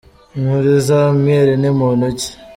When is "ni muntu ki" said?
1.61-2.29